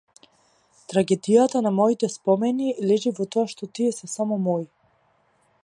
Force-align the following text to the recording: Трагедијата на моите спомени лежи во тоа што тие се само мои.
Трагедијата 0.93 1.61
на 1.65 1.71
моите 1.79 2.09
спомени 2.13 2.71
лежи 2.93 3.13
во 3.19 3.29
тоа 3.37 3.45
што 3.53 3.69
тие 3.81 3.93
се 3.99 4.13
само 4.15 4.39
мои. 4.47 4.67